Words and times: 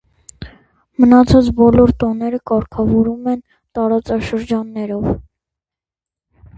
Մնացած 1.03 1.49
բոլոր 1.59 1.93
տոները 2.05 2.41
կարգավորվում 2.53 3.31
են 3.35 3.39
տարածաշրջաններով։ 3.81 5.11